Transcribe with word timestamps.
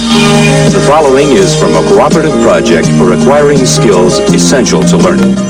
The 0.00 0.82
following 0.86 1.32
is 1.32 1.54
from 1.54 1.74
a 1.74 1.82
cooperative 1.88 2.32
project 2.42 2.88
for 2.98 3.12
acquiring 3.12 3.66
skills 3.66 4.18
essential 4.18 4.82
to 4.82 4.96
learning. 4.96 5.49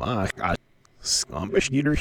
off. 0.00 0.06
Maar 0.06 0.30
God, 0.36 0.58
skambish 1.00 1.70
neither 1.70 1.96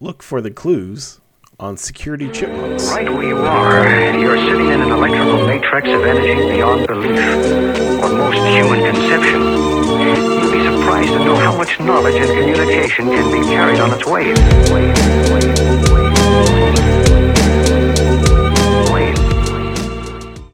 look 0.00 0.22
for 0.22 0.40
the 0.40 0.50
clues 0.50 1.20
on 1.58 1.76
security 1.76 2.30
chipmunks. 2.30 2.88
Right 2.88 3.12
where 3.12 3.22
you 3.22 3.36
are, 3.36 4.16
you're 4.18 4.38
sitting 4.38 4.68
in 4.68 4.80
an 4.80 4.90
electrical 4.90 5.46
matrix 5.46 5.88
of 5.90 6.06
energy 6.06 6.34
beyond 6.48 6.86
belief, 6.86 7.20
or 8.02 8.08
most 8.08 8.38
human 8.48 8.80
conception. 8.80 9.42
You'd 9.42 10.52
be 10.52 10.64
surprised 10.64 11.08
to 11.08 11.18
know 11.18 11.36
how 11.36 11.54
much 11.54 11.78
knowledge 11.80 12.14
and 12.14 12.28
communication 12.28 13.08
can 13.10 13.30
be 13.30 13.46
carried 13.46 13.78
on 13.78 13.92
its 13.92 14.06
waves. 14.06 14.40
Waves, 14.70 15.30
waves, 15.30 15.90
waves. 15.90 16.69